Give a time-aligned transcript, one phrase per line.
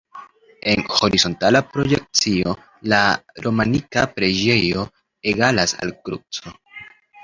[0.69, 2.57] En horizontala projekcio
[2.95, 3.03] la
[3.45, 4.91] romanika preĝejo
[5.37, 6.61] egalas al kruco.